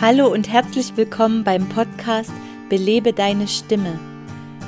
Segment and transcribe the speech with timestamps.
[0.00, 2.30] Hallo und herzlich willkommen beim Podcast
[2.68, 3.98] Belebe deine Stimme.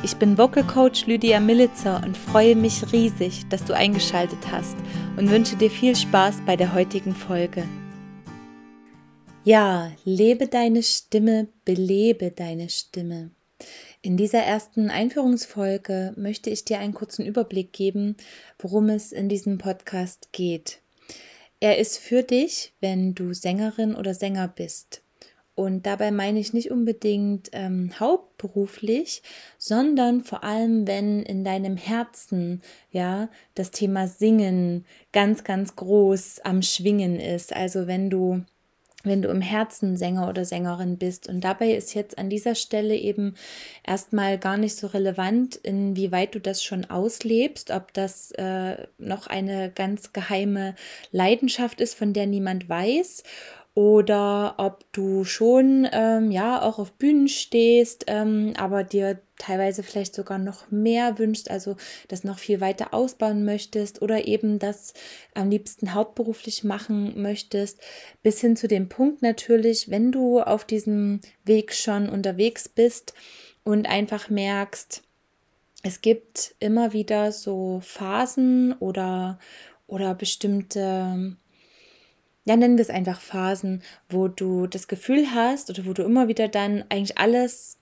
[0.02, 4.74] Ich bin Vocal Coach Lydia Militzer und freue mich riesig, dass du eingeschaltet hast
[5.16, 7.62] und wünsche dir viel Spaß bei der heutigen Folge.
[9.44, 13.30] Ja, lebe deine Stimme, belebe deine Stimme.
[14.02, 18.16] In dieser ersten Einführungsfolge möchte ich dir einen kurzen Überblick geben,
[18.58, 20.80] worum es in diesem Podcast geht.
[21.60, 25.04] Er ist für dich, wenn du Sängerin oder Sänger bist
[25.60, 29.22] und dabei meine ich nicht unbedingt ähm, hauptberuflich,
[29.58, 36.62] sondern vor allem, wenn in deinem Herzen ja das Thema Singen ganz, ganz groß am
[36.62, 37.54] Schwingen ist.
[37.54, 38.42] Also wenn du
[39.02, 41.26] wenn du im Herzen Sänger oder Sängerin bist.
[41.26, 43.34] Und dabei ist jetzt an dieser Stelle eben
[43.82, 49.70] erstmal gar nicht so relevant, inwieweit du das schon auslebst, ob das äh, noch eine
[49.70, 50.74] ganz geheime
[51.12, 53.22] Leidenschaft ist, von der niemand weiß
[53.80, 60.14] oder ob du schon ähm, ja auch auf Bühnen stehst, ähm, aber dir teilweise vielleicht
[60.14, 61.76] sogar noch mehr wünschst, also
[62.08, 64.92] das noch viel weiter ausbauen möchtest oder eben das
[65.32, 67.80] am liebsten hauptberuflich machen möchtest,
[68.22, 73.14] bis hin zu dem Punkt natürlich, wenn du auf diesem Weg schon unterwegs bist
[73.64, 75.02] und einfach merkst,
[75.82, 79.38] es gibt immer wieder so Phasen oder
[79.86, 81.34] oder bestimmte
[82.50, 86.26] ja, nennen wir es einfach Phasen, wo du das Gefühl hast oder wo du immer
[86.26, 87.78] wieder dann eigentlich alles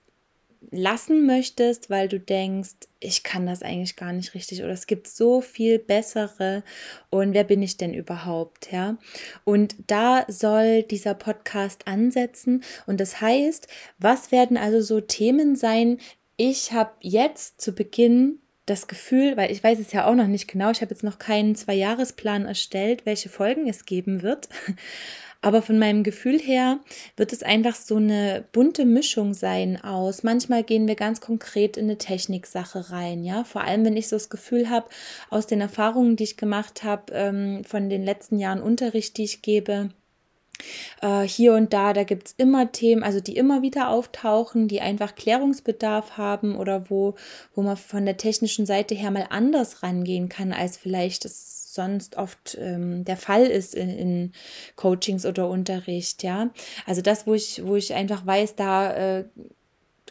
[0.69, 5.07] lassen möchtest, weil du denkst, ich kann das eigentlich gar nicht richtig oder es gibt
[5.07, 6.61] so viel bessere
[7.09, 8.99] und wer bin ich denn überhaupt, ja?
[9.43, 15.97] Und da soll dieser Podcast ansetzen und das heißt, was werden also so Themen sein?
[16.37, 18.37] Ich habe jetzt zu Beginn
[18.69, 21.19] das Gefühl, weil ich weiß es ja auch noch nicht genau, ich habe jetzt noch
[21.19, 24.49] keinen Zwei-Jahres-Plan erstellt, welche Folgen es geben wird.
[25.41, 26.79] Aber von meinem Gefühl her
[27.15, 30.21] wird es einfach so eine bunte Mischung sein aus.
[30.21, 33.45] Manchmal gehen wir ganz konkret in eine Techniksache rein, ja.
[33.45, 34.89] Vor allem, wenn ich so das Gefühl habe,
[35.29, 39.41] aus den Erfahrungen, die ich gemacht habe, ähm, von den letzten Jahren Unterricht, die ich
[39.41, 39.91] gebe,
[41.01, 44.81] äh, hier und da, da gibt es immer Themen, also die immer wieder auftauchen, die
[44.81, 47.15] einfach Klärungsbedarf haben oder wo,
[47.55, 52.17] wo man von der technischen Seite her mal anders rangehen kann, als vielleicht es sonst
[52.17, 54.31] oft ähm, der Fall ist in, in,
[54.75, 56.49] Coachings oder Unterricht, ja.
[56.85, 59.25] Also das, wo ich, wo ich einfach weiß, da äh,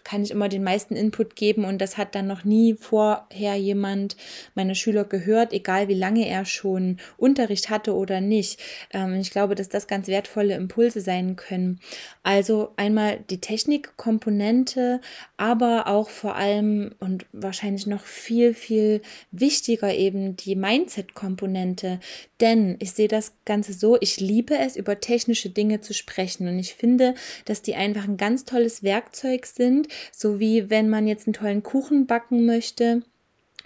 [0.09, 4.17] kann ich immer den meisten Input geben und das hat dann noch nie vorher jemand
[4.55, 8.59] meiner Schüler gehört, egal wie lange er schon Unterricht hatte oder nicht.
[8.91, 11.79] Ähm, ich glaube, dass das ganz wertvolle Impulse sein können.
[12.23, 15.03] Also einmal die Technikkomponente,
[15.37, 22.01] aber auch vor allem und wahrscheinlich noch viel, viel wichtiger eben die Mindset-Komponente.
[22.41, 26.59] Denn ich sehe das Ganze so, ich liebe es, über technische Dinge zu sprechen und
[26.59, 27.15] ich finde,
[27.45, 31.63] dass die einfach ein ganz tolles Werkzeug sind, so wie wenn man jetzt einen tollen
[31.63, 33.03] Kuchen backen möchte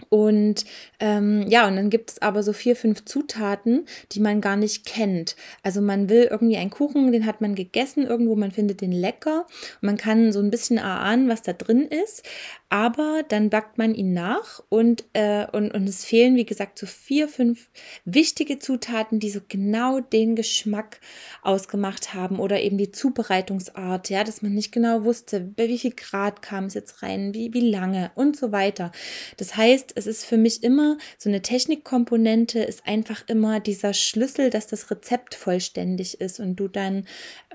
[0.09, 0.65] und
[0.99, 4.85] ähm, ja, und dann gibt es aber so vier, fünf Zutaten, die man gar nicht
[4.85, 5.35] kennt.
[5.61, 9.45] Also man will irgendwie einen Kuchen, den hat man gegessen irgendwo, man findet den lecker.
[9.81, 12.23] Und man kann so ein bisschen erahnen, was da drin ist.
[12.73, 16.87] Aber dann backt man ihn nach und, äh, und, und es fehlen, wie gesagt, so
[16.87, 17.69] vier, fünf
[18.03, 20.99] wichtige Zutaten, die so genau den Geschmack
[21.43, 25.93] ausgemacht haben oder eben die Zubereitungsart, ja, dass man nicht genau wusste, bei wie viel
[25.95, 28.91] Grad kam es jetzt rein, wie, wie lange und so weiter.
[29.37, 34.49] Das heißt, es ist für mich immer so eine Technikkomponente, ist einfach immer dieser Schlüssel,
[34.49, 37.05] dass das Rezept vollständig ist und du dann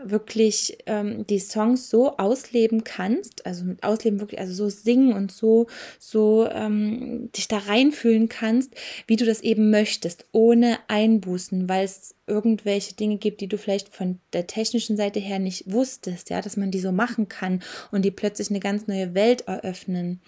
[0.00, 5.32] wirklich ähm, die Songs so ausleben kannst, also mit ausleben wirklich, also so singen und
[5.32, 5.66] so,
[5.98, 8.74] so ähm, dich da reinfühlen kannst,
[9.06, 13.94] wie du das eben möchtest, ohne Einbußen, weil es irgendwelche Dinge gibt, die du vielleicht
[13.94, 18.04] von der technischen Seite her nicht wusstest, ja, dass man die so machen kann und
[18.04, 20.20] die plötzlich eine ganz neue Welt eröffnen.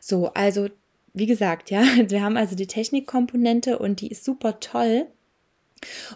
[0.00, 0.68] So, also
[1.14, 5.06] wie gesagt, ja, wir haben also die Technikkomponente und die ist super toll.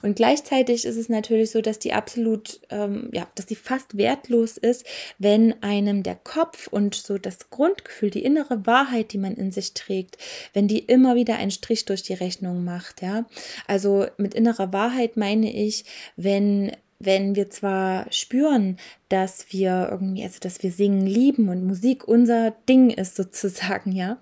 [0.03, 4.57] Und gleichzeitig ist es natürlich so, dass die absolut, ähm, ja, dass die fast wertlos
[4.57, 4.87] ist,
[5.19, 9.75] wenn einem der Kopf und so das Grundgefühl, die innere Wahrheit, die man in sich
[9.75, 10.19] trägt,
[10.53, 13.27] wenn die immer wieder einen Strich durch die Rechnung macht, ja.
[13.67, 15.85] Also mit innerer Wahrheit meine ich,
[16.17, 16.73] wenn
[17.05, 18.77] wenn wir zwar spüren,
[19.09, 24.19] dass wir irgendwie, also dass wir singen lieben und Musik unser Ding ist sozusagen, ja,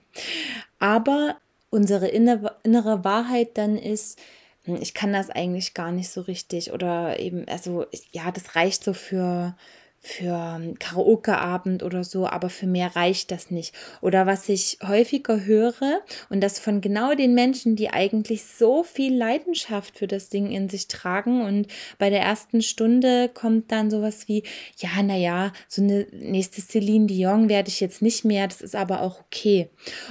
[0.79, 1.37] aber
[1.71, 4.19] unsere innere, innere Wahrheit dann ist,
[4.65, 8.93] ich kann das eigentlich gar nicht so richtig oder eben, also ja, das reicht so
[8.93, 9.55] für
[10.03, 13.75] für einen Karaoke-Abend oder so, aber für mehr reicht das nicht.
[14.01, 19.15] Oder was ich häufiger höre und das von genau den Menschen, die eigentlich so viel
[19.15, 21.67] Leidenschaft für das Ding in sich tragen und
[21.99, 24.43] bei der ersten Stunde kommt dann sowas wie,
[24.79, 29.03] ja, naja, so eine nächste Celine Dion werde ich jetzt nicht mehr, das ist aber
[29.03, 29.69] auch okay.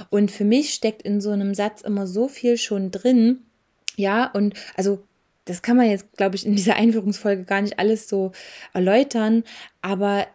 [0.08, 3.49] Und für mich steckt in so einem Satz immer so viel schon drin,
[3.96, 5.02] ja, und also
[5.44, 8.32] das kann man jetzt, glaube ich, in dieser Einführungsfolge gar nicht alles so
[8.72, 9.44] erläutern,
[9.82, 10.26] aber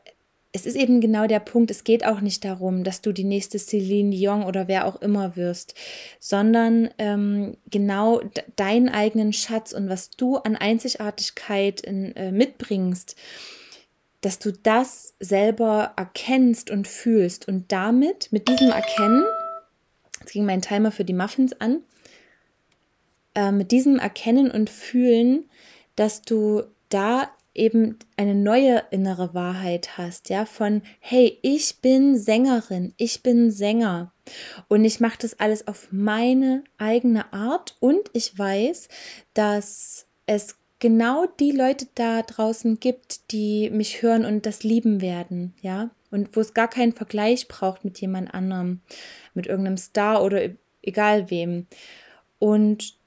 [0.56, 3.60] es ist eben genau der Punkt, es geht auch nicht darum, dass du die nächste
[3.60, 5.76] Celine Dion oder wer auch immer wirst,
[6.22, 8.22] sondern ähm, genau
[8.56, 13.18] deinen eigenen Schatz und was du an Einzigartigkeit in, äh, mitbringst,
[14.22, 17.50] dass du das selber erkennst und fühlst.
[17.50, 19.26] Und damit, mit diesem Erkennen,
[20.22, 21.82] jetzt ging mein Timer für die Muffins an,
[23.36, 25.50] äh, mit diesem Erkennen und Fühlen,
[25.96, 32.94] dass du da eben eine neue innere Wahrheit hast, ja, von hey, ich bin Sängerin,
[32.98, 34.12] ich bin Sänger.
[34.68, 37.78] Und ich mache das alles auf meine eigene Art.
[37.80, 38.90] Und ich weiß,
[39.34, 45.54] dass es genau die Leute da draußen gibt, die mich hören und das lieben werden,
[45.62, 48.82] ja, und wo es gar keinen Vergleich braucht mit jemand anderem,
[49.34, 50.50] mit irgendeinem Star oder
[50.82, 51.68] egal wem.
[52.40, 52.98] Und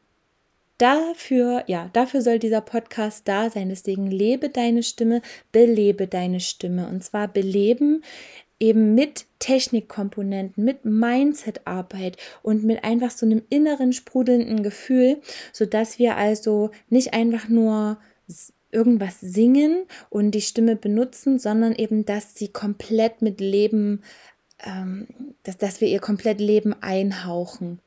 [0.79, 3.69] dafür, ja, dafür soll dieser Podcast da sein.
[3.69, 5.23] Deswegen lebe deine Stimme,
[5.53, 6.89] belebe deine Stimme.
[6.89, 8.03] Und zwar beleben
[8.61, 15.21] eben mit Technikkomponenten, mit Mindset-Arbeit und mit einfach so einem inneren sprudelnden Gefühl,
[15.53, 17.99] sodass wir also nicht einfach nur
[18.71, 24.03] irgendwas singen und die Stimme benutzen, sondern eben, dass sie komplett mit Leben,
[24.65, 25.07] ähm,
[25.45, 27.79] dass, dass wir ihr komplett Leben einhauchen.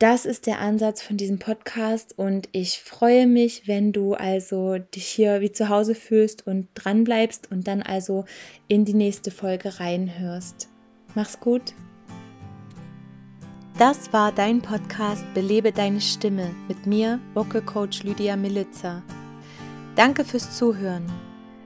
[0.00, 5.04] Das ist der Ansatz von diesem Podcast und ich freue mich, wenn du also dich
[5.06, 8.24] hier wie zu Hause fühlst und dran bleibst und dann also
[8.66, 10.70] in die nächste Folge reinhörst.
[11.14, 11.74] Mach's gut.
[13.76, 19.02] Das war dein Podcast Belebe deine Stimme mit mir, Vocal Coach Lydia Militzer.
[19.96, 21.04] Danke fürs Zuhören.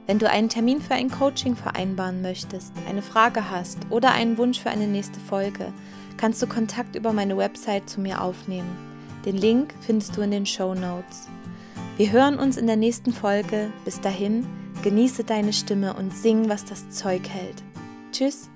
[0.07, 4.59] Wenn du einen Termin für ein Coaching vereinbaren möchtest, eine Frage hast oder einen Wunsch
[4.59, 5.73] für eine nächste Folge,
[6.16, 8.76] kannst du Kontakt über meine Website zu mir aufnehmen.
[9.25, 11.28] Den Link findest du in den Show Notes.
[11.96, 13.70] Wir hören uns in der nächsten Folge.
[13.84, 14.46] Bis dahin,
[14.82, 17.62] genieße deine Stimme und sing, was das Zeug hält.
[18.12, 18.50] Tschüss.